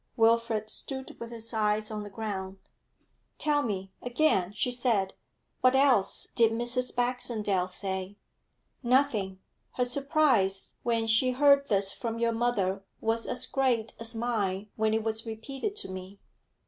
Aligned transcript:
Wilfrid 0.17 0.71
stood 0.71 1.15
with 1.19 1.29
his 1.29 1.53
eyes 1.53 1.91
on 1.91 2.01
the 2.01 2.09
ground. 2.09 2.57
'Tell 3.37 3.61
me, 3.61 3.91
again,' 4.01 4.51
she 4.51 4.71
said. 4.71 5.13
'What 5.59 5.75
else 5.75 6.29
did 6.33 6.51
Mrs. 6.51 6.95
Baxendale 6.95 7.67
say?' 7.67 8.17
'Nothing. 8.81 9.37
Her 9.73 9.85
surprise 9.85 10.73
when 10.81 11.05
she 11.05 11.33
heard 11.33 11.69
this 11.69 11.93
from 11.93 12.17
your 12.17 12.33
mother 12.33 12.83
was 12.99 13.27
as 13.27 13.45
great 13.45 13.93
as 13.99 14.15
mine 14.15 14.71
when 14.75 14.95
it 14.95 15.03
was 15.03 15.27
repeated 15.27 15.75
to 15.75 15.87
me.' 15.87 16.19